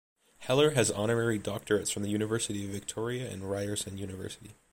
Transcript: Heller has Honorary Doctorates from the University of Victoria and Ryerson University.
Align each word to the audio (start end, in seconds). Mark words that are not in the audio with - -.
Heller 0.39 0.71
has 0.71 0.89
Honorary 0.89 1.37
Doctorates 1.37 1.93
from 1.93 2.01
the 2.01 2.09
University 2.09 2.65
of 2.65 2.71
Victoria 2.71 3.29
and 3.29 3.43
Ryerson 3.47 3.99
University. 3.99 4.55